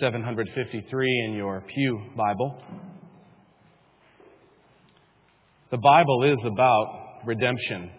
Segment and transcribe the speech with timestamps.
[0.00, 2.62] 753 in your Pew Bible.
[5.70, 7.90] The Bible is about redemption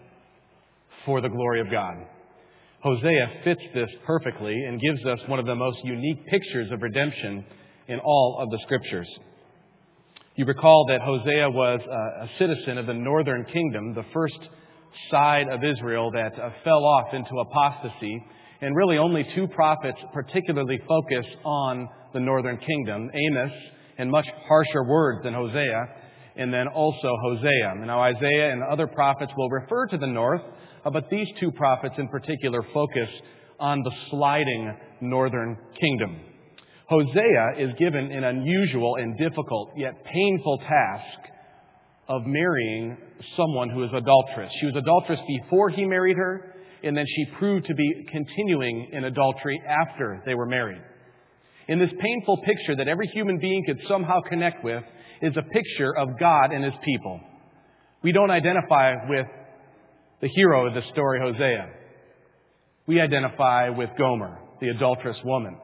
[1.04, 1.94] for the glory of God.
[2.82, 7.44] Hosea fits this perfectly and gives us one of the most unique pictures of redemption
[7.88, 9.08] in all of the scriptures.
[10.36, 14.38] You recall that Hosea was a, citizen of the northern kingdom, the first
[15.10, 18.24] side of Israel that uh, fell off into apostasy.
[18.62, 23.52] And really, only two prophets particularly focus on the northern kingdom Amos,
[23.98, 25.86] in much harsher words than Hosea,
[26.36, 27.74] and then also Hosea.
[27.86, 30.42] Now, Isaiah and other prophets will refer to the north,
[30.84, 33.08] uh, but these two prophets in particular focus
[33.58, 36.20] on the sliding northern kingdom.
[36.88, 41.30] Hosea is given an unusual and difficult yet painful task
[42.08, 42.96] of marrying
[43.36, 44.52] someone who is adulterous.
[44.60, 49.04] She was adulterous before he married her, and then she proved to be continuing in
[49.04, 50.82] adultery after they were married.
[51.68, 54.82] In this painful picture that every human being could somehow connect with
[55.22, 57.20] is a picture of God and his people.
[58.02, 59.26] We don't identify with
[60.20, 61.70] the hero of the story, Hosea.
[62.86, 65.58] We identify with Gomer, the adulterous woman.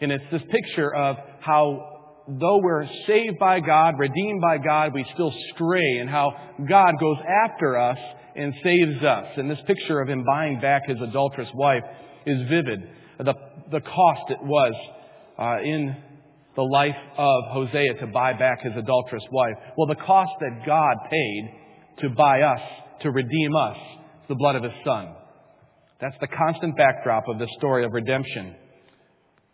[0.00, 1.91] And it's this picture of how
[2.28, 6.32] though we're saved by God, redeemed by God, we still stray, and how
[6.68, 7.98] God goes after us
[8.34, 9.26] and saves us.
[9.36, 11.82] And this picture of him buying back his adulterous wife
[12.26, 12.80] is vivid.
[13.18, 13.34] The,
[13.70, 14.72] the cost it was
[15.38, 15.96] uh, in
[16.56, 19.54] the life of Hosea to buy back his adulterous wife.
[19.76, 21.50] Well, the cost that God paid
[22.00, 22.60] to buy us,
[23.02, 23.76] to redeem us,
[24.22, 25.14] is the blood of his son.
[26.00, 28.56] That's the constant backdrop of the story of redemption.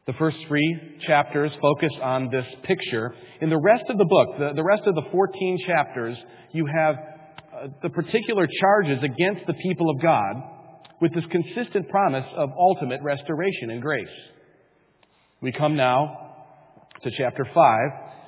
[0.08, 3.14] The first three chapters focus on this picture.
[3.42, 6.16] In the rest of the book, the, the rest of the 14 chapters,
[6.54, 10.34] you have uh, the particular charges against the people of God
[11.02, 14.06] with this consistent promise of ultimate restoration and grace.
[15.42, 16.06] We come now
[17.02, 17.78] to chapter 5.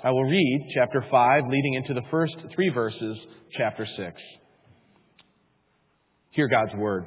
[0.05, 3.17] I will read chapter 5 leading into the first three verses,
[3.57, 4.13] chapter 6.
[6.33, 7.07] Hear God's word.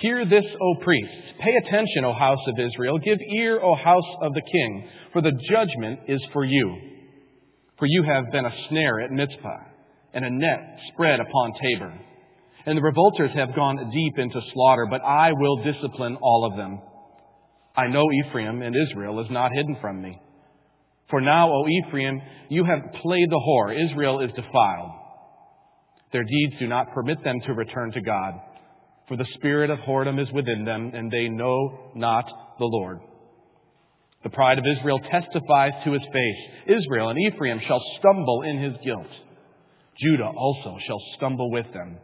[0.00, 1.32] Hear this, O priests.
[1.40, 2.98] Pay attention, O house of Israel.
[2.98, 6.76] Give ear, O house of the king, for the judgment is for you.
[7.78, 9.64] For you have been a snare at Mizpah,
[10.14, 12.00] and a net spread upon Tabor.
[12.64, 16.80] And the revolters have gone deep into slaughter, but I will discipline all of them.
[17.76, 20.20] I know Ephraim and Israel is not hidden from me.
[21.10, 22.20] For now, O Ephraim,
[22.50, 23.90] you have played the whore.
[23.90, 24.90] Israel is defiled.
[26.12, 28.34] Their deeds do not permit them to return to God
[29.08, 32.26] for the spirit of whoredom is within them, and they know not
[32.58, 33.00] the Lord.
[34.22, 36.76] The pride of Israel testifies to his face.
[36.78, 39.06] Israel and Ephraim shall stumble in his guilt.
[40.00, 41.98] Judah also shall stumble with them.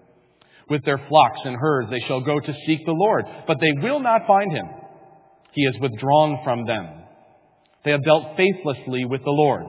[0.71, 4.01] With their flocks and herds they shall go to seek the Lord, but they will
[4.01, 4.67] not find him.
[5.53, 6.89] He is withdrawn from them.
[7.85, 9.67] They have dealt faithlessly with the Lord.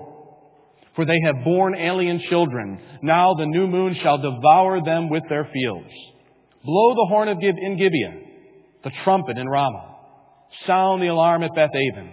[0.96, 2.80] For they have borne alien children.
[3.02, 5.92] Now the new moon shall devour them with their fields.
[6.66, 8.14] Blow the horn of Gib- in Gibeah,
[8.84, 9.96] the trumpet in Ramah.
[10.66, 12.12] Sound the alarm at Beth Aven.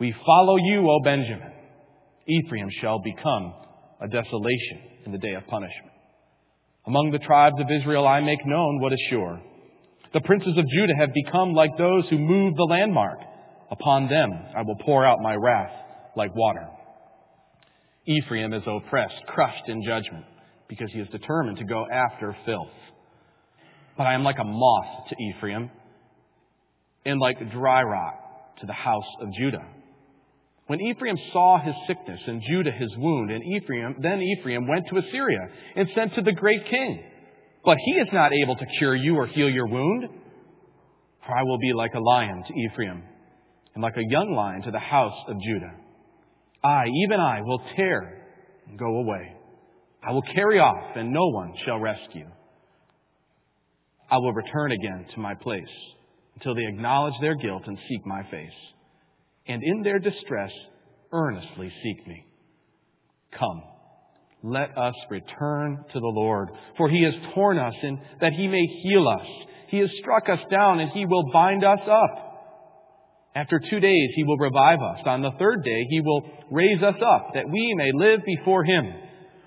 [0.00, 1.52] We follow you, O Benjamin.
[2.26, 3.54] Ephraim shall become
[4.00, 5.92] a desolation in the day of punishment.
[6.86, 9.40] Among the tribes of Israel I make known what is sure.
[10.12, 13.18] The princes of Judah have become like those who move the landmark.
[13.70, 15.72] Upon them I will pour out my wrath
[16.16, 16.66] like water.
[18.06, 20.24] Ephraim is oppressed, crushed in judgment,
[20.68, 22.70] because he is determined to go after filth
[24.00, 25.70] but I am like a moth to Ephraim
[27.04, 28.14] and like dry rot
[28.60, 29.62] to the house of Judah.
[30.68, 34.96] When Ephraim saw his sickness and Judah his wound, and Ephraim, then Ephraim went to
[34.96, 37.04] Assyria and sent to the great king.
[37.62, 40.08] But he is not able to cure you or heal your wound.
[41.26, 43.02] For I will be like a lion to Ephraim,
[43.74, 45.74] and like a young lion to the house of Judah.
[46.64, 48.24] I, even I, will tear
[48.66, 49.36] and go away.
[50.02, 52.30] I will carry off, and no one shall rescue.
[54.10, 55.68] I will return again to my place
[56.34, 58.50] until they acknowledge their guilt and seek my face.
[59.46, 60.50] And in their distress,
[61.12, 62.24] earnestly seek me.
[63.38, 63.62] Come,
[64.42, 68.64] let us return to the Lord, for he has torn us and that he may
[68.82, 69.26] heal us.
[69.68, 72.26] He has struck us down and he will bind us up.
[73.34, 75.00] After two days, he will revive us.
[75.06, 78.92] On the third day, he will raise us up that we may live before him.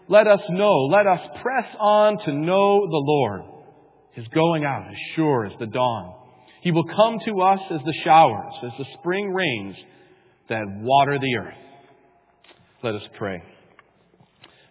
[0.07, 3.52] Let us know, let us press on to know the Lord.
[4.13, 6.13] His going out as sure as the dawn.
[6.61, 9.75] He will come to us as the showers, as the spring rains
[10.49, 11.57] that water the earth.
[12.83, 13.41] Let us pray.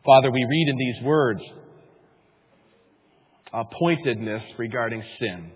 [0.04, 1.40] Father, we read in these words
[3.52, 5.52] a pointedness regarding sin.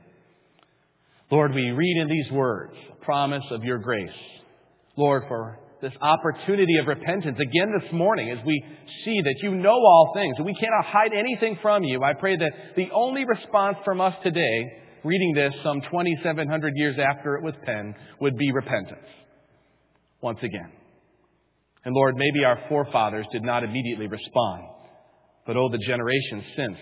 [1.31, 4.11] Lord, we read in these words a promise of your grace,
[4.97, 8.63] Lord, for this opportunity of repentance again this morning as we
[9.05, 12.03] see that you know all things and we cannot hide anything from you.
[12.03, 14.73] I pray that the only response from us today,
[15.05, 19.07] reading this some 2,700 years after it was penned, would be repentance.
[20.23, 20.73] Once again.
[21.85, 24.63] And Lord, maybe our forefathers did not immediately respond,
[25.47, 26.79] but oh, the generations since,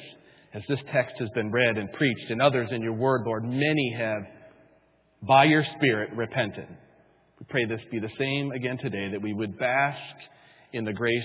[0.54, 3.94] as this text has been read and preached, and others in your word, Lord, many
[3.98, 4.22] have,
[5.20, 6.68] by your Spirit, repented.
[7.40, 9.98] We pray this be the same again today, that we would bask
[10.72, 11.22] in the grace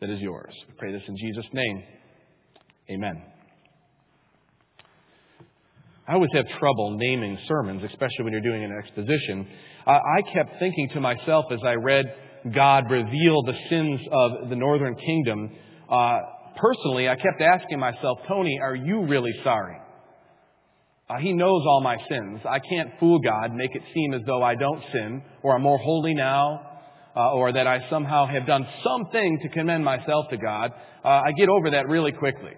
[0.00, 0.54] that is yours.
[0.68, 1.84] We pray this in Jesus' name.
[2.90, 3.22] Amen.
[6.06, 9.48] I always have trouble naming sermons, especially when you're doing an exposition.
[9.86, 12.04] I kept thinking to myself as I read
[12.54, 15.50] God reveal the sins of the northern kingdom.
[15.90, 16.18] Uh,
[16.56, 19.76] personally, I kept asking myself, Tony, are you really sorry?
[21.08, 22.40] Uh, he knows all my sins.
[22.48, 25.78] I can't fool God, make it seem as though I don't sin, or I'm more
[25.78, 26.60] holy now,
[27.14, 30.72] uh, or that I somehow have done something to commend myself to God.
[31.04, 32.52] Uh, I get over that really quickly.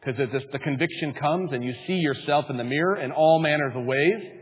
[0.00, 3.84] Because the conviction comes and you see yourself in the mirror in all manners of
[3.84, 4.32] ways,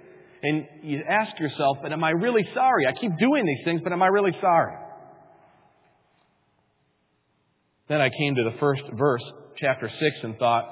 [0.43, 2.87] and you ask yourself, but am I really sorry?
[2.87, 4.75] I keep doing these things, but am I really sorry?
[7.89, 9.23] Then I came to the first verse,
[9.59, 10.65] chapter 6, and thought,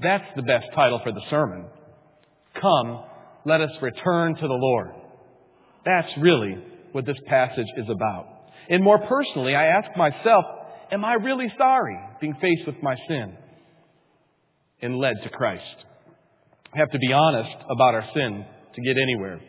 [0.00, 1.66] that's the best title for the sermon.
[2.60, 3.04] Come,
[3.44, 4.90] let us return to the Lord.
[5.84, 6.58] That's really
[6.92, 8.26] what this passage is about.
[8.68, 10.44] And more personally, I ask myself,
[10.92, 13.36] am I really sorry being faced with my sin
[14.82, 15.84] and led to Christ?
[16.74, 18.44] I have to be honest about our sin
[18.74, 19.40] to get anywhere.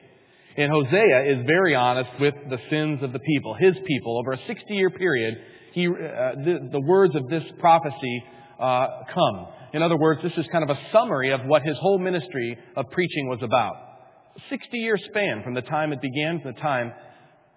[0.57, 4.19] And Hosea is very honest with the sins of the people, his people.
[4.19, 5.35] Over a 60 year period,
[5.73, 8.23] he, uh, the, the, words of this prophecy
[8.59, 9.47] uh, come.
[9.73, 12.89] In other words, this is kind of a summary of what his whole ministry of
[12.91, 13.75] preaching was about.
[14.35, 16.91] A 60 year span from the time it began to the time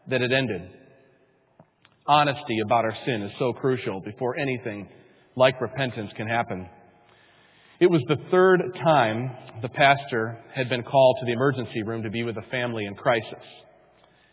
[0.08, 0.62] that it ended.
[2.06, 4.88] Honesty about our sin is so crucial before anything
[5.36, 6.68] like repentance can happen.
[7.80, 9.30] It was the third time
[9.62, 12.94] the pastor had been called to the emergency room to be with a family in
[12.94, 13.44] crisis.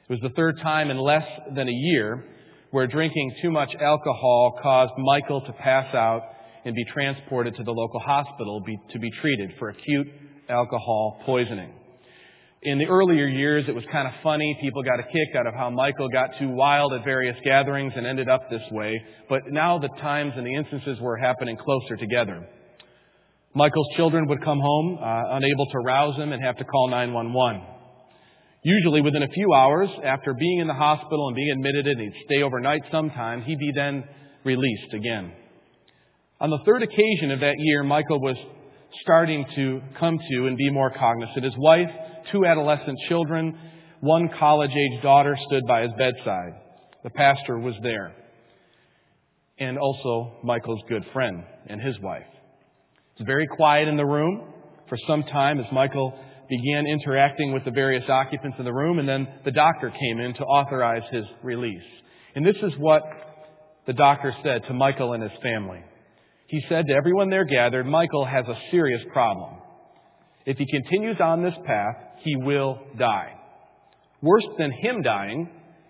[0.10, 2.26] It was the third time in less than a year
[2.72, 6.24] where drinking too much alcohol caused Michael to pass out
[6.66, 10.08] and be transported to the local hospital be, to be treated for acute
[10.50, 11.74] alcohol poisoning.
[12.62, 14.58] In the earlier years, it was kind of funny.
[14.60, 18.06] People got a kick out of how Michael got too wild at various gatherings and
[18.06, 19.02] ended up this way.
[19.30, 22.46] But now the times and the instances were happening closer together.
[23.56, 27.62] Michael's children would come home, uh, unable to rouse him, and have to call 911.
[28.64, 32.24] Usually within a few hours after being in the hospital and being admitted, and he'd
[32.26, 34.04] stay overnight sometime, he'd be then
[34.44, 35.32] released again.
[36.42, 38.38] On the third occasion of that year, Michael was
[39.02, 41.44] starting to come to and be more cognizant.
[41.44, 41.90] His wife,
[42.32, 43.58] two adolescent children,
[44.00, 46.54] one college age daughter stood by his bedside.
[47.04, 48.14] The pastor was there.
[49.58, 52.24] And also Michael's good friend and his wife.
[53.18, 54.54] It's very quiet in the room
[54.88, 56.18] for some time as Michael
[56.50, 60.34] began interacting with the various occupants in the room, and then the doctor came in
[60.36, 61.84] to authorize his release.
[62.34, 63.04] And this is what
[63.86, 65.84] the doctor said to Michael and his family.
[66.50, 69.62] He said to everyone there gathered, Michael has a serious problem.
[70.48, 73.34] If he continues on this path, he will die.
[74.24, 75.48] Worse than him dying,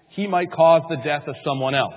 [0.09, 1.93] he might cause the death of someone else.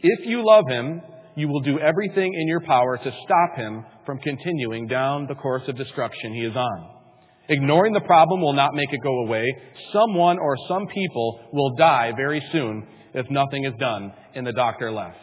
[0.00, 1.00] If you love him,
[1.36, 5.62] you will do everything in your power to stop him from continuing down the course
[5.68, 6.90] of destruction he is on.
[7.48, 9.46] Ignoring the problem will not make it go away.
[9.92, 14.12] Someone or some people will die very soon if nothing is done.
[14.34, 15.18] And the doctor left.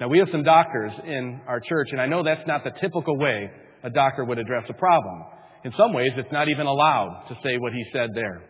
[0.00, 3.16] Now, we have some doctors in our church, and I know that's not the typical
[3.18, 3.50] way
[3.84, 5.24] a doctor would address a problem.
[5.64, 8.42] In some ways, it's not even allowed to say what he said there.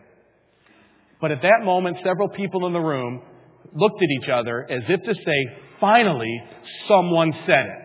[1.21, 3.21] But at that moment, several people in the room
[3.75, 5.47] looked at each other as if to say,
[5.79, 6.41] finally,
[6.87, 7.83] someone said it.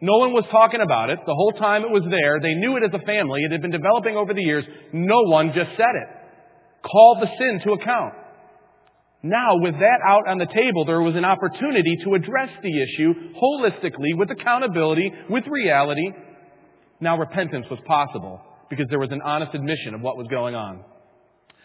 [0.00, 1.18] No one was talking about it.
[1.26, 2.40] The whole time it was there.
[2.40, 3.42] They knew it as a family.
[3.42, 4.64] It had been developing over the years.
[4.92, 6.08] No one just said it.
[6.82, 8.14] Called the sin to account.
[9.22, 13.12] Now, with that out on the table, there was an opportunity to address the issue
[13.36, 16.10] holistically, with accountability, with reality.
[17.00, 20.84] Now, repentance was possible because there was an honest admission of what was going on.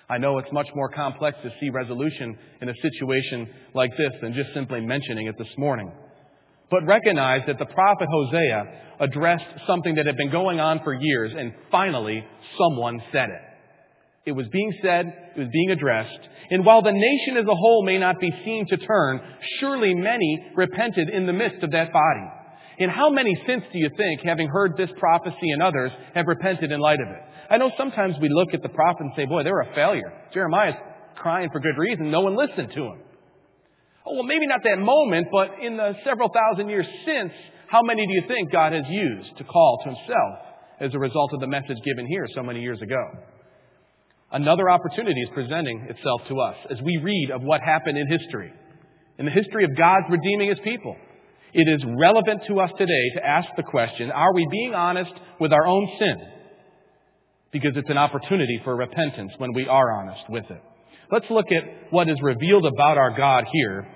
[0.09, 4.33] I know it's much more complex to see resolution in a situation like this than
[4.33, 5.91] just simply mentioning it this morning.
[6.69, 11.31] But recognize that the prophet Hosea addressed something that had been going on for years,
[11.38, 12.25] and finally,
[12.57, 13.54] someone said it.
[14.25, 15.05] It was being said,
[15.36, 16.20] it was being addressed.
[16.50, 19.22] And while the nation as a whole may not be seen to turn,
[19.60, 22.27] surely many repented in the midst of that body.
[22.79, 26.72] And how many since do you think, having heard this prophecy and others, have repented
[26.72, 27.22] in light of it?
[27.50, 30.12] I know sometimes we look at the prophet and say, boy, they were a failure.
[30.34, 30.75] Jeremiah's
[31.15, 32.10] crying for good reason.
[32.12, 33.00] No one listened to him.
[34.08, 37.32] Oh, well, maybe not that moment, but in the several thousand years since,
[37.67, 40.39] how many do you think God has used to call to himself
[40.79, 43.03] as a result of the message given here so many years ago?
[44.32, 48.51] Another opportunity is presenting itself to us as we read of what happened in history,
[49.17, 50.96] in the history of God's redeeming his people.
[51.53, 55.53] It is relevant to us today to ask the question are we being honest with
[55.53, 56.17] our own sin?
[57.51, 60.62] Because it's an opportunity for repentance when we are honest with it.
[61.12, 63.88] Let's look at what is revealed about our God here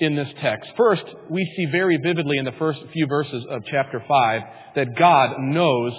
[0.00, 0.70] in this text.
[0.76, 4.42] First, we see very vividly in the first few verses of chapter 5
[4.74, 5.92] that God knows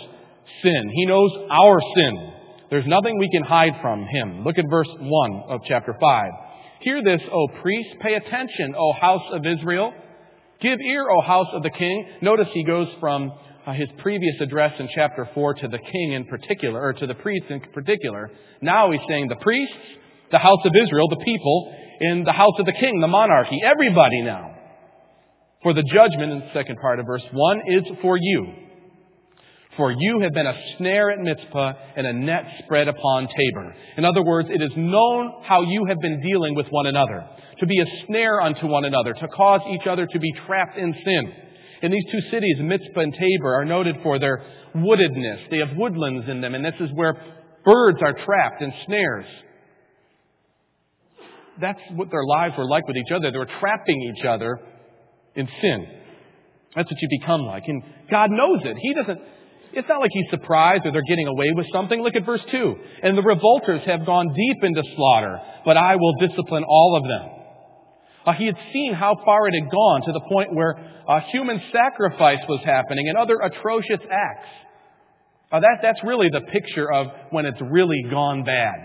[0.63, 0.89] sin.
[0.93, 2.33] He knows our sin.
[2.69, 4.43] There's nothing we can hide from Him.
[4.43, 6.31] Look at verse 1 of chapter 5.
[6.81, 7.89] Hear this, O priest.
[7.99, 9.91] Pay attention, O house of Israel.
[10.61, 12.07] Give ear, O house of the king.
[12.21, 13.31] Notice he goes from
[13.65, 17.15] uh, his previous address in chapter 4 to the king in particular, or to the
[17.15, 18.29] priests in particular.
[18.61, 19.75] Now he's saying the priests,
[20.31, 24.21] the house of Israel, the people, in the house of the king, the monarchy, everybody
[24.21, 24.55] now.
[25.63, 28.68] For the judgment in the second part of verse 1 is for you.
[29.79, 33.73] For you have been a snare at Mizpah and a net spread upon Tabor.
[33.95, 37.25] In other words, it is known how you have been dealing with one another
[37.59, 40.93] to be a snare unto one another, to cause each other to be trapped in
[41.05, 41.33] sin.
[41.81, 44.43] In these two cities, Mizpah and Tabor, are noted for their
[44.75, 45.49] woodedness.
[45.49, 47.13] They have woodlands in them, and this is where
[47.63, 49.27] birds are trapped in snares.
[51.61, 53.31] That's what their lives were like with each other.
[53.31, 54.59] They were trapping each other
[55.35, 55.87] in sin.
[56.75, 57.63] That's what you become like.
[57.65, 57.81] And
[58.11, 58.75] God knows it.
[58.81, 59.19] He doesn't,
[59.73, 62.01] it's not like he's surprised or they're getting away with something.
[62.01, 62.75] Look at verse 2.
[63.03, 67.39] And the revolters have gone deep into slaughter, but I will discipline all of them.
[68.25, 70.75] Uh, he had seen how far it had gone to the point where
[71.07, 74.49] uh, human sacrifice was happening and other atrocious acts.
[75.51, 78.75] Uh, that, that's really the picture of when it's really gone bad,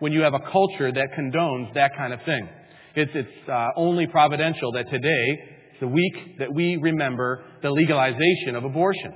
[0.00, 2.48] when you have a culture that condones that kind of thing.
[2.94, 5.38] It's, it's uh, only providential that today,
[5.80, 9.14] the week that we remember the legalization of abortion.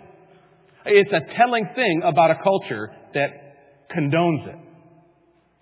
[0.86, 3.30] It's a telling thing about a culture that
[3.94, 4.58] condones it.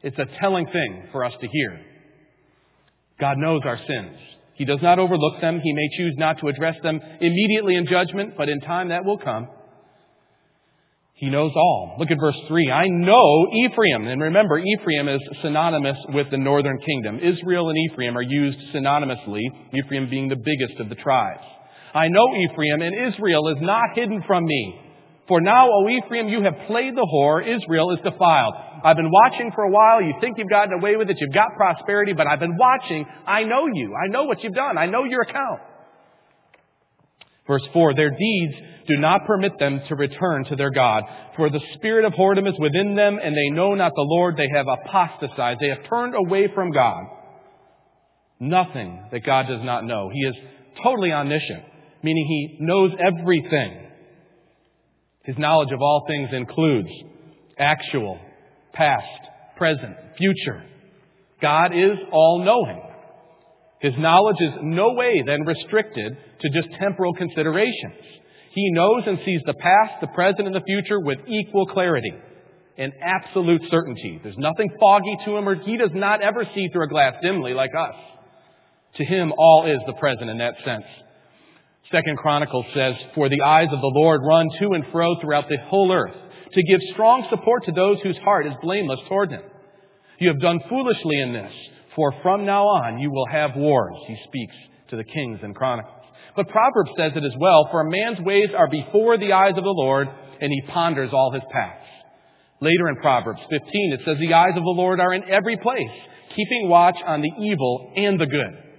[0.03, 1.81] It's a telling thing for us to hear.
[3.21, 4.17] God knows our sins.
[4.55, 5.61] He does not overlook them.
[5.63, 9.19] He may choose not to address them immediately in judgment, but in time that will
[9.19, 9.49] come.
[11.15, 11.97] He knows all.
[12.01, 12.71] Look at verse 3.
[12.73, 14.09] I know Ephraim.
[14.09, 17.21] And remember, Ephraim is synonymous with the northern kingdom.
[17.23, 21.45] Israel and Ephraim are used synonymously, Ephraim being the biggest of the tribes.
[21.95, 24.81] I know Ephraim, and Israel is not hidden from me.
[25.33, 27.41] For now, O Ephraim, you have played the whore.
[27.41, 28.53] Israel is defiled.
[28.85, 30.03] I've been watching for a while.
[30.03, 31.17] You think you've gotten away with it.
[31.19, 33.07] You've got prosperity, but I've been watching.
[33.27, 33.95] I know you.
[33.95, 34.77] I know what you've done.
[34.77, 35.61] I know your account.
[37.47, 38.55] Verse 4 Their deeds
[38.87, 41.05] do not permit them to return to their God.
[41.39, 44.37] For the spirit of whoredom is within them, and they know not the Lord.
[44.37, 45.61] They have apostatized.
[45.61, 47.05] They have turned away from God.
[48.39, 50.11] Nothing that God does not know.
[50.13, 50.35] He is
[50.85, 51.63] totally omniscient,
[52.03, 53.92] meaning He knows everything.
[55.25, 56.89] His knowledge of all things includes
[57.59, 58.19] actual,
[58.73, 59.07] past,
[59.57, 60.65] present, future.
[61.41, 62.83] God is all knowing.
[63.81, 68.01] His knowledge is no way then restricted to just temporal considerations.
[68.53, 72.13] He knows and sees the past, the present, and the future with equal clarity
[72.79, 74.21] and absolute certainty.
[74.23, 77.55] There's nothing foggy to him, or he does not ever see through a glass dimly
[77.55, 77.95] like us.
[78.97, 80.85] To him, all is the present in that sense.
[81.93, 85.59] Second Chronicles says, For the eyes of the Lord run to and fro throughout the
[85.67, 86.15] whole earth,
[86.53, 89.43] to give strong support to those whose heart is blameless toward him.
[90.19, 91.53] You have done foolishly in this,
[91.95, 93.97] for from now on you will have wars.
[94.07, 94.55] He speaks
[94.89, 95.95] to the kings and chronicles.
[96.35, 99.65] But Proverbs says it as well, for a man's ways are before the eyes of
[99.65, 100.09] the Lord,
[100.41, 101.79] and he ponders all his paths.
[102.61, 105.91] Later in Proverbs 15, it says, The eyes of the Lord are in every place,
[106.35, 108.72] keeping watch on the evil and the good.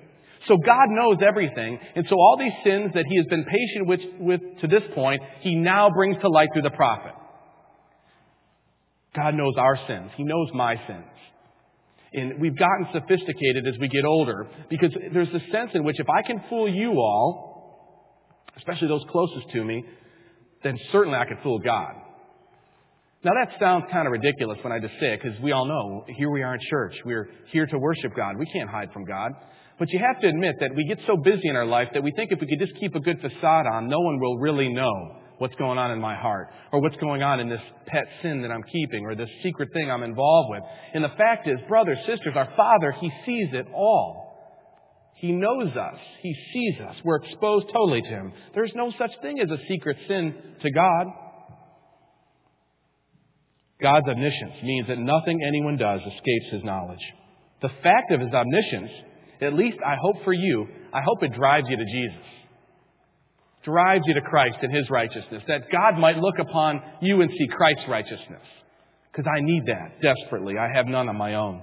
[0.47, 1.79] So God knows everything.
[1.95, 5.21] And so all these sins that he has been patient with, with to this point,
[5.41, 7.13] he now brings to light through the prophet.
[9.15, 10.11] God knows our sins.
[10.17, 11.05] He knows my sins.
[12.13, 16.07] And we've gotten sophisticated as we get older because there's a sense in which if
[16.09, 19.83] I can fool you all, especially those closest to me,
[20.63, 21.93] then certainly I can fool God.
[23.23, 26.03] Now that sounds kind of ridiculous when I just say it because we all know
[26.17, 26.93] here we are in church.
[27.05, 28.37] We're here to worship God.
[28.37, 29.31] We can't hide from God.
[29.79, 32.11] But you have to admit that we get so busy in our life that we
[32.15, 35.17] think if we could just keep a good facade on, no one will really know
[35.39, 38.51] what's going on in my heart or what's going on in this pet sin that
[38.51, 40.63] I'm keeping or this secret thing I'm involved with.
[40.93, 44.23] And the fact is, brothers, sisters, our Father, He sees it all.
[45.15, 45.99] He knows us.
[46.21, 46.95] He sees us.
[47.03, 48.33] We're exposed totally to Him.
[48.53, 51.07] There's no such thing as a secret sin to God.
[53.81, 57.03] God's omniscience means that nothing anyone does escapes His knowledge.
[57.63, 58.91] The fact of his omniscience,
[59.41, 62.25] at least I hope for you, I hope it drives you to Jesus.
[63.63, 65.43] Drives you to Christ and his righteousness.
[65.47, 68.41] That God might look upon you and see Christ's righteousness.
[69.11, 70.55] Because I need that desperately.
[70.57, 71.61] I have none of my own.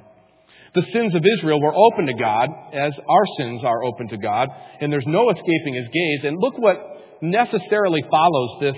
[0.74, 4.48] The sins of Israel were open to God as our sins are open to God,
[4.80, 6.20] and there's no escaping his gaze.
[6.24, 6.78] And look what
[7.20, 8.76] necessarily follows this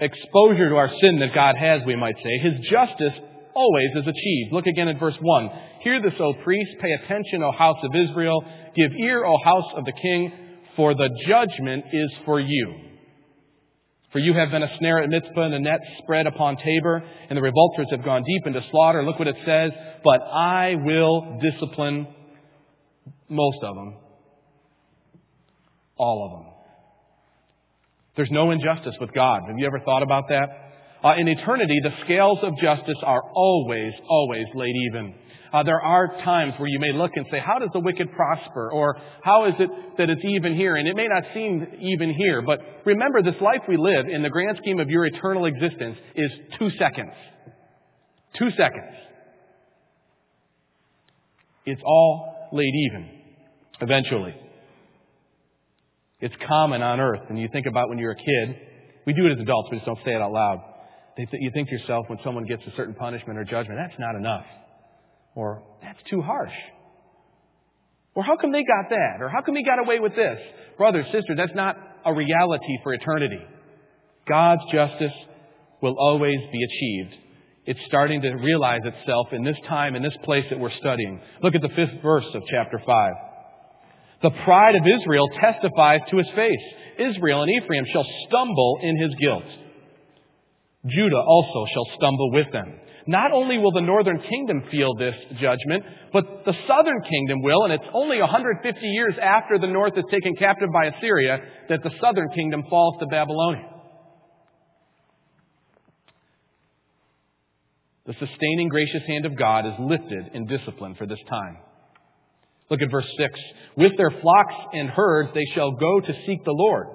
[0.00, 2.38] exposure to our sin that God has, we might say.
[2.38, 3.12] His justice
[3.58, 4.52] always is achieved.
[4.52, 5.50] Look again at verse 1.
[5.82, 6.70] Hear this, O priest.
[6.80, 8.44] Pay attention, O house of Israel.
[8.76, 10.32] Give ear, O house of the king,
[10.76, 12.74] for the judgment is for you.
[14.12, 17.36] For you have been a snare at Mizpah and a net spread upon Tabor, and
[17.36, 19.04] the revolters have gone deep into slaughter.
[19.04, 19.72] Look what it says.
[20.04, 22.06] But I will discipline
[23.28, 23.96] most of them.
[25.96, 26.52] All of them.
[28.16, 29.42] There's no injustice with God.
[29.46, 30.67] Have you ever thought about that?
[31.04, 35.14] Uh, in eternity, the scales of justice are always, always laid even.
[35.52, 38.70] Uh, there are times where you may look and say, how does the wicked prosper?
[38.70, 40.76] Or how is it that it's even here?
[40.76, 44.28] And it may not seem even here, but remember this life we live in the
[44.28, 47.12] grand scheme of your eternal existence is two seconds.
[48.38, 48.94] Two seconds.
[51.64, 53.10] It's all laid even
[53.80, 54.34] eventually.
[56.20, 57.22] It's common on earth.
[57.28, 58.56] And you think about when you're a kid,
[59.06, 60.67] we do it as adults, we just don't say it out loud.
[61.18, 64.44] You think to yourself when someone gets a certain punishment or judgment, that's not enough.
[65.34, 66.52] Or that's too harsh.
[68.14, 69.20] Or how come they got that?
[69.20, 70.38] Or how come he got away with this?
[70.76, 73.40] Brothers, sisters, that's not a reality for eternity.
[74.28, 75.12] God's justice
[75.82, 77.14] will always be achieved.
[77.66, 81.20] It's starting to realize itself in this time, in this place that we're studying.
[81.42, 83.12] Look at the fifth verse of chapter 5.
[84.22, 86.62] The pride of Israel testifies to his face.
[86.98, 89.44] Israel and Ephraim shall stumble in his guilt.
[90.90, 92.80] Judah also shall stumble with them.
[93.06, 97.72] Not only will the northern kingdom feel this judgment, but the southern kingdom will, and
[97.72, 101.38] it's only 150 years after the north is taken captive by Assyria
[101.70, 103.66] that the southern kingdom falls to Babylonia.
[108.06, 111.58] The sustaining gracious hand of God is lifted in discipline for this time.
[112.70, 113.40] Look at verse 6.
[113.76, 116.88] With their flocks and herds they shall go to seek the Lord,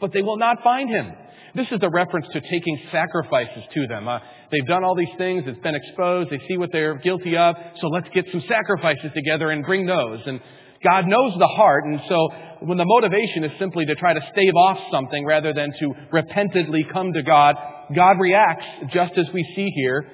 [0.00, 1.12] but they will not find him.
[1.54, 4.08] This is a reference to taking sacrifices to them.
[4.08, 7.54] Uh, they've done all these things, it's been exposed, they see what they're guilty of,
[7.80, 10.20] so let's get some sacrifices together and bring those.
[10.24, 10.40] And
[10.82, 12.28] God knows the heart, and so
[12.60, 16.86] when the motivation is simply to try to stave off something rather than to repentantly
[16.90, 17.56] come to God,
[17.94, 20.06] God reacts just as we see here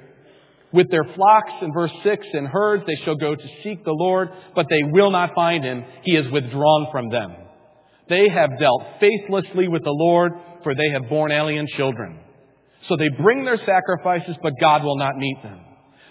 [0.72, 4.28] with their flocks in verse 6 and herds, they shall go to seek the Lord,
[4.54, 5.84] but they will not find him.
[6.02, 7.34] He is withdrawn from them.
[8.08, 10.32] They have dealt faithlessly with the Lord,
[10.68, 12.18] for they have borne alien children.
[12.90, 15.60] So they bring their sacrifices, but God will not meet them.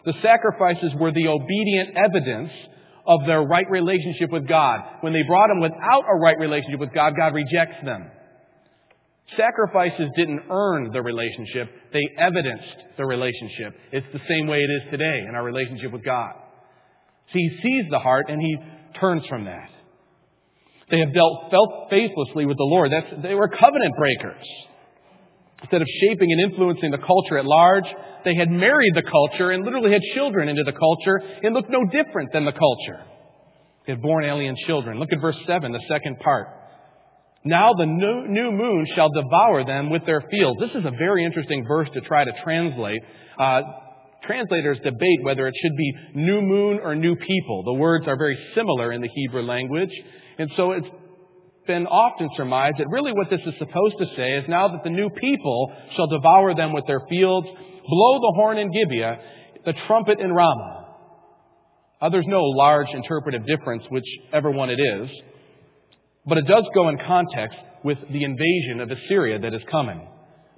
[0.04, 2.50] The sacrifices were the obedient evidence
[3.06, 4.82] of their right relationship with God.
[5.02, 8.10] When they brought them without a right relationship with God, God rejects them.
[9.38, 13.76] Sacrifices didn't earn the relationship, they evidenced the relationship.
[13.92, 16.32] It's the same way it is today in our relationship with God.
[17.32, 18.58] See, he sees the heart and he
[19.00, 19.70] turns from that.
[20.90, 22.92] They have dealt faithlessly with the Lord.
[22.92, 24.46] That's, they were covenant breakers.
[25.62, 27.86] Instead of shaping and influencing the culture at large,
[28.24, 31.84] they had married the culture and literally had children into the culture and looked no
[31.86, 33.04] different than the culture.
[33.86, 35.00] They had born alien children.
[35.00, 36.48] Look at verse 7, the second part.
[37.44, 40.60] Now the new moon shall devour them with their fields.
[40.60, 43.02] This is a very interesting verse to try to translate.
[43.40, 43.62] Uh,
[44.24, 47.64] translators debate whether it should be new moon or new people.
[47.64, 49.92] The words are very similar in the Hebrew language.
[50.38, 50.88] And so it's
[51.66, 54.90] been often surmised that really what this is supposed to say is now that the
[54.90, 59.20] new people shall devour them with their fields, blow the horn in Gibeah,
[59.66, 60.86] the trumpet in Ramah.
[62.02, 65.10] Others know large interpretive difference, whichever one it is.
[66.26, 70.08] But it does go in context with the invasion of Assyria that is coming.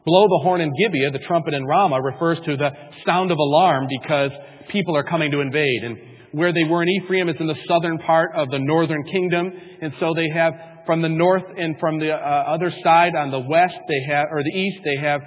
[0.06, 2.72] Blow the horn in Gibeah, the trumpet in Ramah, refers to the
[3.06, 4.32] sound of alarm because
[4.70, 5.84] people are coming to invade.
[5.84, 5.98] And
[6.32, 9.52] where they were in Ephraim is in the southern part of the northern kingdom.
[9.82, 10.54] And so they have
[10.86, 14.44] from the north and from the uh, other side on the west, they have, or
[14.44, 15.22] the east, they have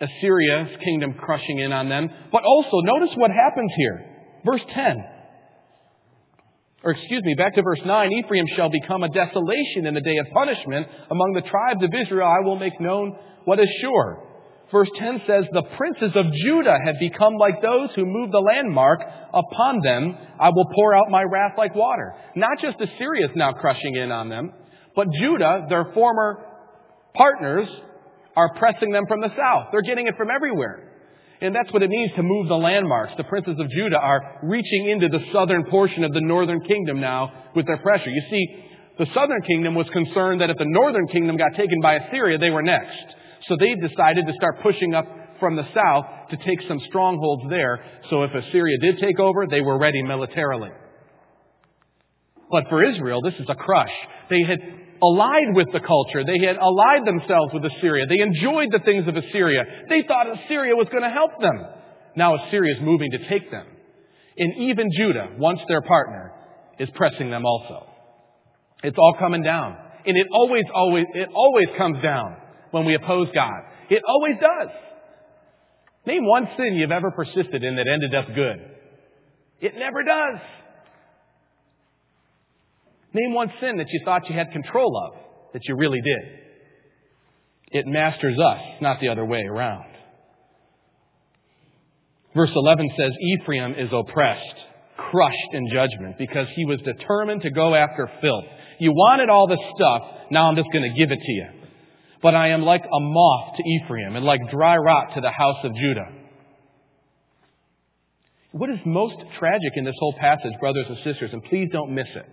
[0.00, 2.08] Assyria's kingdom crushing in on them.
[2.32, 4.04] But also, notice what happens here.
[4.44, 5.04] Verse 10
[6.84, 10.18] or excuse me, back to verse 9, Ephraim shall become a desolation in the day
[10.18, 10.86] of punishment.
[11.10, 14.22] Among the tribes of Israel I will make known what is sure.
[14.72, 19.00] Verse 10 says, The princes of Judah have become like those who move the landmark.
[19.32, 22.14] Upon them I will pour out my wrath like water.
[22.34, 24.52] Not just Assyria is now crushing in on them,
[24.96, 26.44] but Judah, their former
[27.14, 27.68] partners,
[28.36, 29.68] are pressing them from the south.
[29.72, 30.86] They're getting it from everywhere.
[31.40, 33.12] And that's what it means to move the landmarks.
[33.16, 37.50] The princes of Judah are reaching into the southern portion of the northern kingdom now
[37.54, 38.08] with their pressure.
[38.08, 38.64] You see,
[38.98, 42.50] the southern kingdom was concerned that if the northern kingdom got taken by Assyria, they
[42.50, 43.14] were next.
[43.48, 45.06] So they decided to start pushing up
[45.38, 47.84] from the south to take some strongholds there.
[48.10, 50.70] So if Assyria did take over, they were ready militarily.
[52.50, 53.90] But for Israel, this is a crush.
[54.30, 54.58] They had
[55.02, 56.24] allied with the culture.
[56.24, 58.06] They had allied themselves with Assyria.
[58.06, 59.64] They enjoyed the things of Assyria.
[59.88, 61.66] They thought Assyria was going to help them.
[62.16, 63.66] Now Assyria is moving to take them.
[64.38, 66.32] And even Judah, once their partner,
[66.78, 67.86] is pressing them also.
[68.82, 69.76] It's all coming down.
[70.04, 72.36] And it always, always, it always comes down
[72.76, 73.62] when we oppose God.
[73.88, 74.68] It always does.
[76.04, 78.70] Name one sin you've ever persisted in that ended up good.
[79.60, 80.40] It never does.
[83.14, 86.18] Name one sin that you thought you had control of that you really did.
[87.70, 89.86] It masters us, not the other way around.
[92.34, 94.56] Verse 11 says, Ephraim is oppressed,
[95.10, 98.44] crushed in judgment, because he was determined to go after filth.
[98.78, 101.46] You wanted all this stuff, now I'm just going to give it to you.
[102.22, 105.58] But I am like a moth to Ephraim and like dry rot to the house
[105.64, 106.08] of Judah.
[108.52, 112.08] What is most tragic in this whole passage, brothers and sisters, and please don't miss
[112.14, 112.26] it,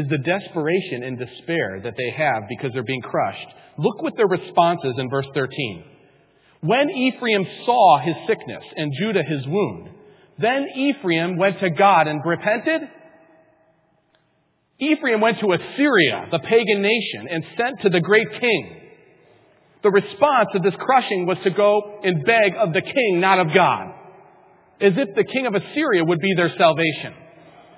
[0.00, 3.46] is the desperation and despair that they have because they're being crushed.
[3.76, 5.84] Look what their response is in verse 13.
[6.62, 9.90] When Ephraim saw his sickness and Judah his wound,
[10.38, 12.80] then Ephraim went to God and repented.
[14.92, 18.80] Ephraim went to Assyria, the pagan nation, and sent to the great king.
[19.82, 23.52] The response of this crushing was to go and beg of the king, not of
[23.54, 23.92] God.
[24.80, 27.14] As if the king of Assyria would be their salvation.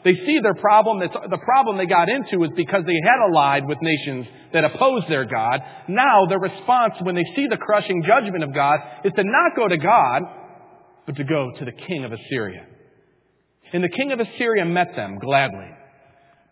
[0.04, 1.00] They see their problem.
[1.00, 5.24] the problem they got into is because they had allied with nations that opposed their
[5.24, 5.60] God.
[5.88, 9.66] Now their response when they see the crushing judgment of God is to not go
[9.66, 10.22] to God,
[11.06, 12.66] but to go to the king of Assyria.
[13.72, 15.75] And the king of Assyria met them gladly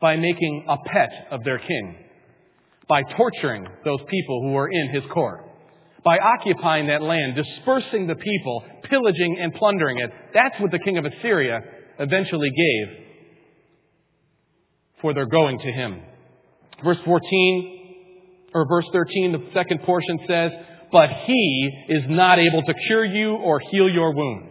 [0.04, 1.96] by making a pet of their king,
[2.86, 5.40] by torturing those people who were in his court,
[6.04, 10.10] by occupying that land, dispersing the people, pillaging and plundering it.
[10.34, 11.58] That's what the king of Assyria
[11.98, 12.98] eventually gave
[15.00, 16.02] for their going to him.
[16.84, 17.94] Verse 14,
[18.52, 20.50] or verse 13, the second portion says,
[20.92, 24.50] But he is not able to cure you or heal your wound.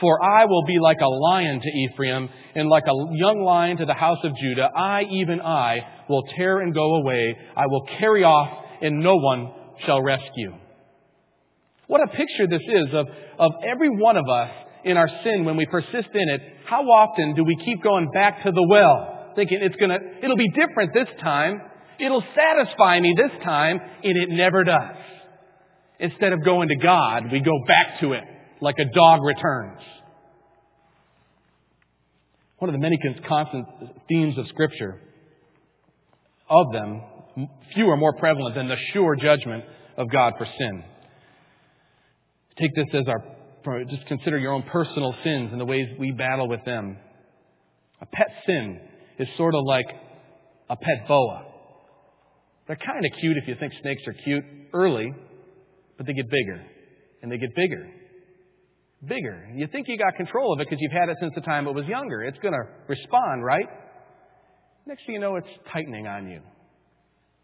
[0.00, 3.86] For I will be like a lion to Ephraim, and like a young lion to
[3.86, 4.70] the house of Judah.
[4.74, 7.36] I, even I, will tear and go away.
[7.56, 8.48] I will carry off,
[8.80, 9.52] and no one
[9.84, 10.54] shall rescue.
[11.86, 13.06] What a picture this is of,
[13.38, 14.50] of every one of us
[14.84, 16.40] in our sin when we persist in it.
[16.66, 19.18] How often do we keep going back to the well?
[19.34, 21.60] thinking it's gonna, it'll be different this time.
[21.98, 24.96] It'll satisfy me this time, and it never does.
[25.98, 28.24] Instead of going to God, we go back to it
[28.60, 29.80] like a dog returns.
[32.58, 33.66] One of the many constant
[34.08, 35.00] themes of Scripture,
[36.48, 37.02] of them,
[37.74, 39.64] few are more prevalent than the sure judgment
[39.96, 40.84] of God for sin.
[42.58, 46.48] Take this as our, just consider your own personal sins and the ways we battle
[46.48, 46.98] with them.
[48.02, 48.80] A pet sin
[49.18, 49.86] is sort of like
[50.68, 51.46] a pet boa.
[52.66, 54.44] They're kind of cute if you think snakes are cute
[54.74, 55.14] early,
[55.96, 56.62] but they get bigger
[57.22, 57.88] and they get bigger.
[59.06, 59.48] Bigger.
[59.54, 61.74] You think you got control of it because you've had it since the time it
[61.74, 62.22] was younger.
[62.22, 63.66] It's going to respond, right?
[64.86, 66.40] Next thing you know, it's tightening on you.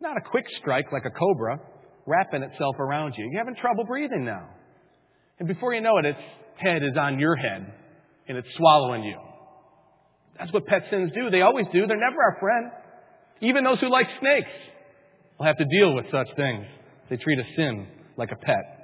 [0.00, 1.58] Not a quick strike like a cobra
[2.06, 3.28] wrapping itself around you.
[3.30, 4.48] You're having trouble breathing now.
[5.38, 6.18] And before you know it, its
[6.56, 7.72] head is on your head
[8.28, 9.18] and it's swallowing you.
[10.38, 11.30] That's what pet sins do.
[11.30, 11.86] They always do.
[11.86, 12.70] They're never our friend.
[13.40, 14.50] Even those who like snakes
[15.38, 16.66] will have to deal with such things.
[17.08, 18.75] They treat a sin like a pet.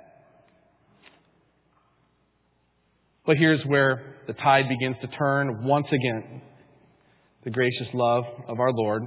[3.25, 6.43] But here's where the tide begins to turn once again.
[7.45, 9.03] The gracious love of our Lord.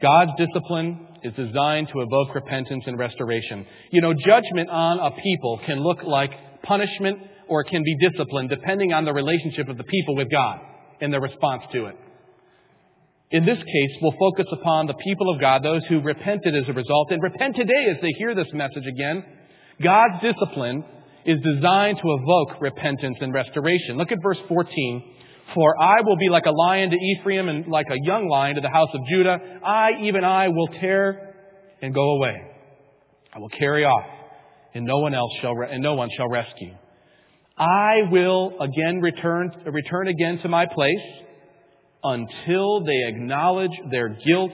[0.00, 3.66] God's discipline is designed to evoke repentance and restoration.
[3.90, 8.48] You know, judgment on a people can look like punishment or it can be discipline
[8.48, 10.60] depending on the relationship of the people with God
[11.00, 11.96] and their response to it.
[13.30, 16.72] In this case, we'll focus upon the people of God, those who repented as a
[16.72, 19.24] result, and repent today as they hear this message again.
[19.82, 20.84] God's discipline
[21.24, 23.96] is designed to evoke repentance and restoration.
[23.96, 25.14] Look at verse 14.
[25.54, 28.60] For I will be like a lion to Ephraim and like a young lion to
[28.60, 29.38] the house of Judah.
[29.64, 31.34] I, even I, will tear
[31.82, 32.40] and go away.
[33.34, 34.06] I will carry off,
[34.74, 36.74] and no one else shall, re- and no one shall rescue.
[37.58, 40.94] I will again return, return again to my place
[42.02, 44.52] until they acknowledge their guilt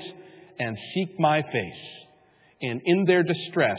[0.59, 1.83] and seek my face,
[2.61, 3.79] and in their distress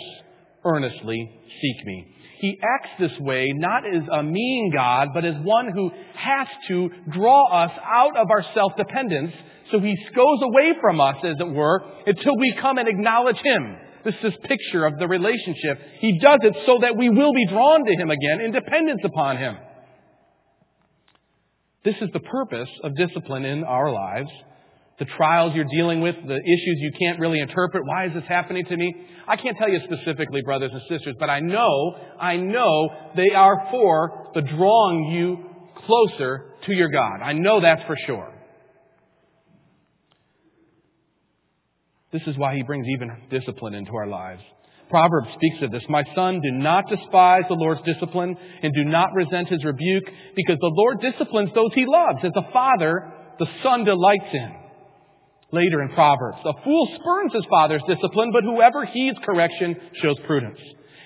[0.65, 1.29] earnestly
[1.61, 2.15] seek me.
[2.39, 6.89] He acts this way not as a mean God, but as one who has to
[7.11, 9.33] draw us out of our self-dependence.
[9.71, 13.75] So he goes away from us, as it were, until we come and acknowledge him.
[14.05, 15.79] This is picture of the relationship.
[15.99, 19.37] He does it so that we will be drawn to him again in dependence upon
[19.37, 19.57] him.
[21.83, 24.29] This is the purpose of discipline in our lives
[24.99, 27.85] the trials you're dealing with, the issues you can't really interpret.
[27.85, 28.93] Why is this happening to me?
[29.27, 33.67] I can't tell you specifically, brothers and sisters, but I know, I know they are
[33.71, 35.45] for the drawing you
[35.85, 37.21] closer to your God.
[37.23, 38.33] I know that's for sure.
[42.11, 44.41] This is why he brings even discipline into our lives.
[44.89, 45.83] Proverbs speaks of this.
[45.87, 50.57] My son, do not despise the Lord's discipline and do not resent his rebuke because
[50.59, 52.17] the Lord disciplines those he loves.
[52.23, 54.58] As a father, the son delights in
[55.51, 56.39] later in Proverbs.
[56.45, 60.59] A fool spurns his father's discipline, but whoever heeds correction shows prudence.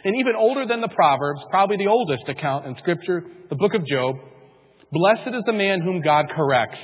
[0.04, 3.86] And even older than the Proverbs, probably the oldest account in Scripture, the book of
[3.86, 4.16] Job,
[4.92, 6.80] blessed is the man whom God corrects.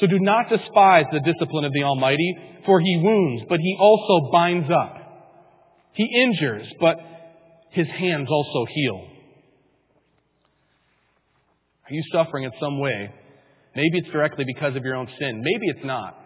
[0.00, 4.30] So do not despise the discipline of the Almighty, for he wounds, but he also
[4.32, 4.96] binds up.
[5.92, 6.96] He injures, but
[7.70, 9.08] his hands also heal.
[11.88, 13.12] Are you suffering in some way?
[13.76, 15.42] Maybe it's directly because of your own sin.
[15.42, 16.16] Maybe it's not.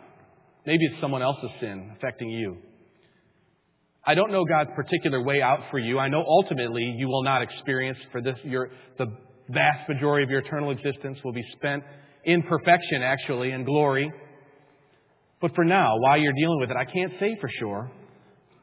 [0.67, 2.57] Maybe it's someone else's sin affecting you.
[4.05, 5.99] I don't know God's particular way out for you.
[5.99, 9.07] I know ultimately you will not experience for this your the
[9.49, 11.83] vast majority of your eternal existence will be spent
[12.25, 14.13] in perfection actually in glory.
[15.41, 17.91] But for now, while you're dealing with it, I can't say for sure.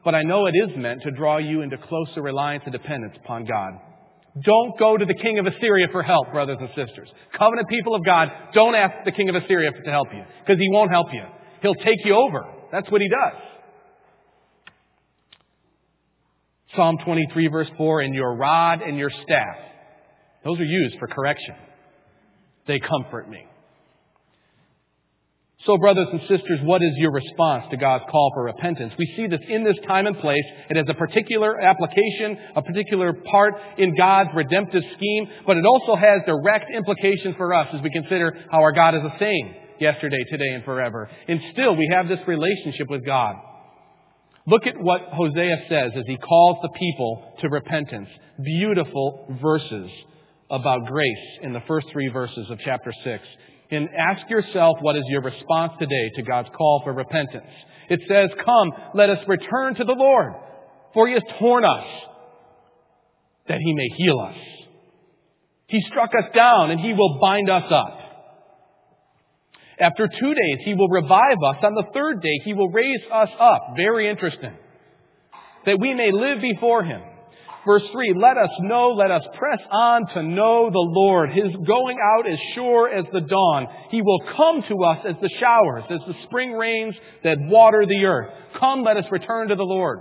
[0.04, 3.44] But I know it is meant to draw you into closer reliance and dependence upon
[3.44, 3.72] God.
[4.42, 7.08] Don't go to the king of Assyria for help, brothers and sisters.
[7.38, 10.68] Covenant people of God, don't ask the king of Assyria to help you, because he
[10.70, 11.22] won't help you.
[11.62, 12.44] He'll take you over.
[12.72, 13.40] That's what he does.
[16.76, 19.56] Psalm 23 verse 4, and your rod and your staff.
[20.44, 21.54] Those are used for correction.
[22.66, 23.46] They comfort me.
[25.66, 28.92] So, brothers and sisters, what is your response to God's call for repentance?
[28.98, 30.44] We see this in this time and place.
[30.68, 35.96] It has a particular application, a particular part in God's redemptive scheme, but it also
[35.96, 40.22] has direct implications for us as we consider how our God is the same yesterday,
[40.30, 41.08] today, and forever.
[41.28, 43.36] And still, we have this relationship with God.
[44.46, 48.08] Look at what Hosea says as he calls the people to repentance.
[48.42, 49.90] Beautiful verses
[50.50, 53.24] about grace in the first three verses of chapter 6.
[53.70, 57.50] And ask yourself what is your response today to God's call for repentance.
[57.88, 60.34] It says, Come, let us return to the Lord,
[60.92, 61.86] for he has torn us,
[63.48, 64.36] that he may heal us.
[65.66, 67.98] He struck us down, and he will bind us up.
[69.78, 71.56] After two days, he will revive us.
[71.62, 73.74] On the third day, he will raise us up.
[73.76, 74.52] Very interesting.
[75.66, 77.00] That we may live before him.
[77.66, 81.30] Verse 3, let us know, let us press on to know the Lord.
[81.30, 83.66] His going out is sure as the dawn.
[83.90, 88.04] He will come to us as the showers, as the spring rains that water the
[88.04, 88.30] earth.
[88.60, 90.00] Come, let us return to the Lord.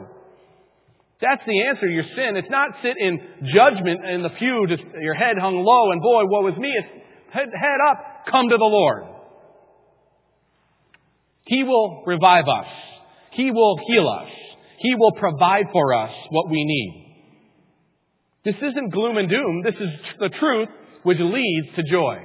[1.21, 2.35] That's the answer to your sin.
[2.35, 3.19] It's not sit in
[3.53, 6.69] judgment in the pew, just your head hung low, and boy, what was me?
[6.69, 9.05] It's head, head up, come to the Lord.
[11.45, 12.67] He will revive us.
[13.31, 14.29] He will heal us.
[14.79, 16.99] He will provide for us what we need.
[18.45, 19.63] This isn't gloom and doom.
[19.63, 20.69] This is the truth
[21.03, 22.17] which leads to joy.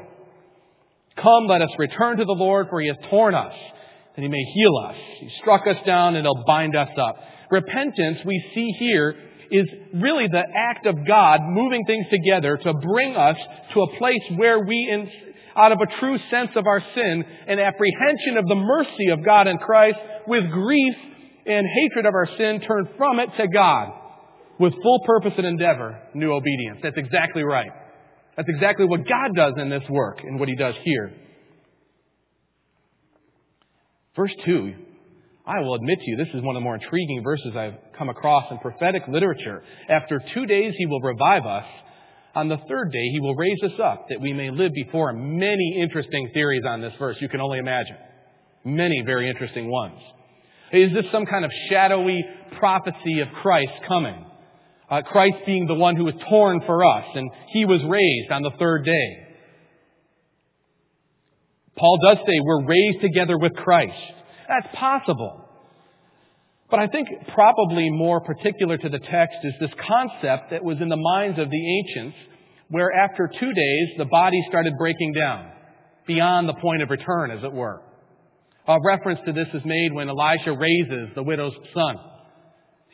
[1.23, 3.53] Come, let us return to the Lord, for He has torn us,
[4.15, 4.97] that He may heal us.
[5.21, 7.17] He struck us down, and He'll bind us up.
[7.51, 9.17] Repentance, we see here,
[9.51, 13.37] is really the act of God moving things together to bring us
[13.75, 15.11] to a place where we, in,
[15.59, 19.47] out of a true sense of our sin and apprehension of the mercy of God
[19.49, 20.95] in Christ, with grief
[21.47, 23.89] and hatred of our sin, turn from it to God
[24.59, 26.79] with full purpose and endeavor, new obedience.
[26.83, 27.71] That's exactly right.
[28.37, 31.13] That's exactly what God does in this work and what He does here.
[34.17, 34.75] Verse 2,
[35.47, 38.09] I will admit to you, this is one of the more intriguing verses I've come
[38.09, 39.63] across in prophetic literature.
[39.89, 41.65] After two days, He will revive us.
[42.39, 45.41] On the third day, He will raise us up that we may live before Him.
[45.41, 47.97] Many interesting theories on this verse, you can only imagine.
[48.65, 49.99] Many very interesting ones.
[50.73, 52.25] Is this some kind of shadowy
[52.61, 54.25] prophecy of Christ coming?
[54.89, 58.43] Uh, Christ being the one who was torn for us, and he was raised on
[58.43, 59.17] the third day.
[61.77, 63.99] Paul does say we're raised together with Christ.
[64.49, 65.45] That's possible.
[66.71, 70.89] But I think probably more particular to the text is this concept that was in
[70.89, 72.17] the minds of the ancients,
[72.69, 75.51] where after two days the body started breaking down,
[76.07, 77.81] beyond the point of return, as it were.
[78.67, 81.97] A reference to this is made when Elisha raises the widow's son.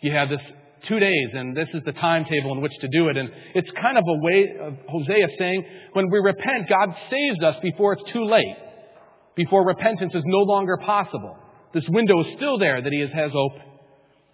[0.03, 0.41] You have this
[0.87, 3.17] two days, and this is the timetable in which to do it.
[3.17, 7.57] And it's kind of a way of Hosea saying, when we repent, God saves us
[7.61, 8.57] before it's too late,
[9.35, 11.37] before repentance is no longer possible.
[11.75, 13.63] This window is still there that He has open.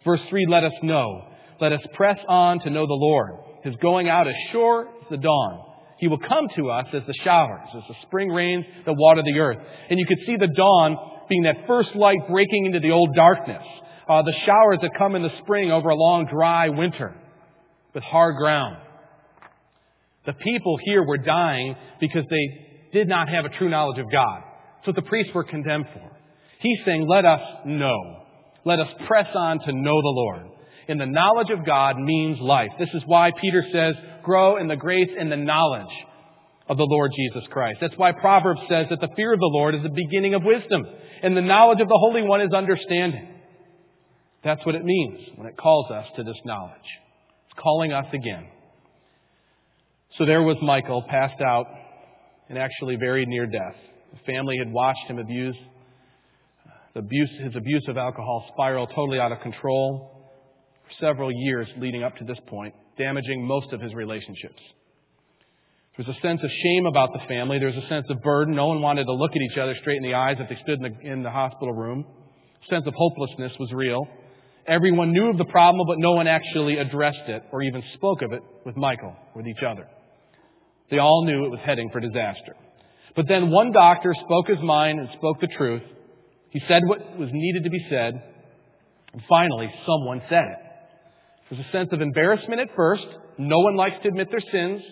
[0.05, 1.26] Verse 3 let us know.
[1.61, 3.33] Let us press on to know the Lord.
[3.64, 5.64] His going out is sure as the dawn.
[5.98, 9.38] He will come to us as the showers, as the spring rains that water the
[9.38, 9.59] earth.
[9.90, 10.96] And you could see the dawn
[11.29, 13.62] being that first light breaking into the old darkness.
[14.09, 17.14] Uh, the showers that come in the spring over a long dry winter
[17.94, 18.79] with hard ground.
[20.26, 24.42] The people here were dying because they did not have a true knowledge of God.
[24.76, 26.19] That's what the priests were condemned for.
[26.60, 28.22] He's saying, let us know.
[28.64, 30.46] Let us press on to know the Lord.
[30.88, 32.70] And the knowledge of God means life.
[32.78, 35.92] This is why Peter says, grow in the grace and the knowledge
[36.68, 37.78] of the Lord Jesus Christ.
[37.80, 40.84] That's why Proverbs says that the fear of the Lord is the beginning of wisdom,
[41.22, 43.28] and the knowledge of the Holy One is understanding.
[44.44, 46.74] That's what it means when it calls us to this knowledge.
[47.46, 48.46] It's calling us again.
[50.18, 51.66] So there was Michael, passed out
[52.48, 53.76] and actually very near death.
[54.12, 55.56] The family had watched him abuse.
[56.94, 60.33] Abuse, his abuse of alcohol spiraled totally out of control
[60.85, 64.61] for several years leading up to this point, damaging most of his relationships.
[65.96, 67.59] There was a sense of shame about the family.
[67.59, 68.55] There was a sense of burden.
[68.55, 70.81] No one wanted to look at each other straight in the eyes if they stood
[70.83, 72.05] in the, in the hospital room.
[72.64, 74.07] A sense of hopelessness was real.
[74.66, 78.33] Everyone knew of the problem, but no one actually addressed it or even spoke of
[78.33, 79.87] it with Michael, with each other.
[80.90, 82.57] They all knew it was heading for disaster.
[83.14, 85.83] But then one doctor spoke his mind and spoke the truth.
[86.50, 88.14] He said what was needed to be said.
[89.12, 90.58] And finally, someone said it.
[91.48, 93.06] There was a sense of embarrassment at first.
[93.38, 94.82] No one likes to admit their sins.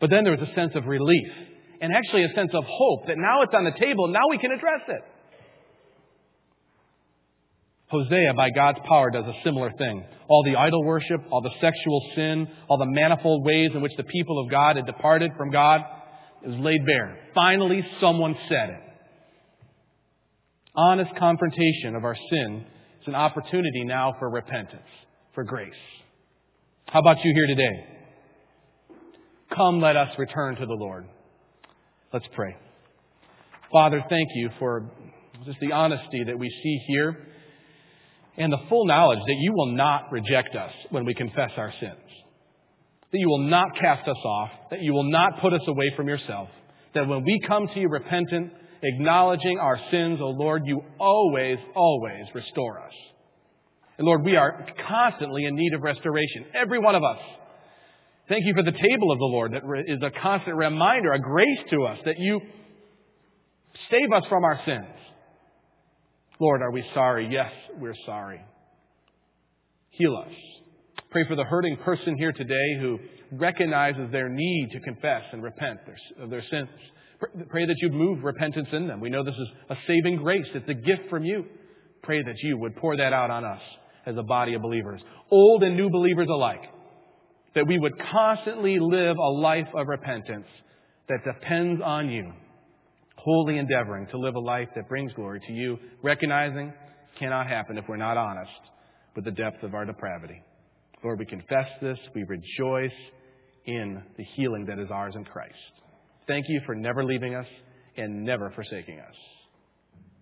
[0.00, 1.28] But then there was a sense of relief
[1.80, 4.52] and actually a sense of hope that now it's on the table, now we can
[4.52, 5.02] address it.
[7.88, 10.04] Hosea, by God's power, does a similar thing.
[10.28, 14.04] All the idol worship, all the sexual sin, all the manifold ways in which the
[14.04, 15.80] people of God had departed from God
[16.46, 17.18] is laid bare.
[17.34, 18.80] Finally, someone said it.
[20.74, 22.64] Honest confrontation of our sin
[23.00, 24.82] is an opportunity now for repentance,
[25.34, 25.72] for grace.
[26.86, 27.86] How about you here today?
[29.54, 31.06] Come, let us return to the Lord.
[32.12, 32.56] Let's pray.
[33.72, 34.88] Father, thank you for
[35.44, 37.26] just the honesty that we see here
[38.36, 41.98] and the full knowledge that you will not reject us when we confess our sins.
[43.12, 44.50] That you will not cast us off.
[44.70, 46.48] That you will not put us away from yourself.
[46.94, 48.52] That when we come to you repentant,
[48.82, 52.92] acknowledging our sins, O oh Lord, you always, always restore us.
[53.98, 56.46] And Lord, we are constantly in need of restoration.
[56.54, 57.18] Every one of us.
[58.28, 61.58] Thank you for the table of the Lord that is a constant reminder, a grace
[61.70, 62.40] to us that you
[63.90, 64.86] save us from our sins.
[66.38, 67.28] Lord, are we sorry?
[67.30, 68.40] Yes, we're sorry.
[69.90, 70.32] Heal us.
[71.10, 72.98] Pray for the hurting person here today who
[73.32, 75.80] recognizes their need to confess and repent
[76.20, 76.68] of their sins.
[77.48, 79.00] Pray that you'd move repentance in them.
[79.00, 80.46] We know this is a saving grace.
[80.54, 81.44] It's a gift from you.
[82.02, 83.60] Pray that you would pour that out on us
[84.06, 86.62] as a body of believers, old and new believers alike,
[87.54, 90.46] that we would constantly live a life of repentance
[91.08, 92.32] that depends on you
[93.22, 96.72] wholly endeavoring to live a life that brings glory to you, recognizing
[97.18, 98.50] cannot happen if we're not honest
[99.14, 100.42] with the depth of our depravity.
[101.04, 101.98] Lord, we confess this.
[102.14, 102.96] We rejoice
[103.66, 105.54] in the healing that is ours in Christ.
[106.26, 107.46] Thank you for never leaving us
[107.96, 109.14] and never forsaking us.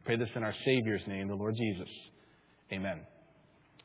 [0.05, 1.89] Pray this in our Savior's name, the Lord Jesus.
[2.73, 3.01] Amen.